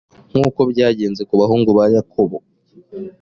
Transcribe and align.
nk 0.29 0.35
uko 0.47 0.59
byagenze 0.71 1.21
ku 1.27 1.33
bahungu 1.41 1.69
ba 1.77 1.83
yakobo 1.93 2.37